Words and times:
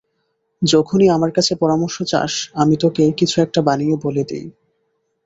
যখনই 0.61 1.07
আমার 1.09 1.31
কাছে 1.31 1.53
পরামর্শ 1.55 1.97
চাস, 2.03 2.33
আমি 2.53 2.75
তোকে 2.77 3.03
কিছু 3.11 3.35
একটা 3.41 3.59
বানিয়ে 3.61 3.95
বলে 4.03 4.23
দিই। 4.23 4.47